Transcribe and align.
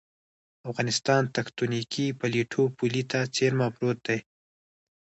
افغانستان 0.69 1.21
تکتونیکي 1.37 2.05
پلیټو 2.19 2.63
پولې 2.77 3.03
ته 3.11 3.19
څېرمه 3.35 3.67
پروت 3.75 3.97
دی 4.07 4.19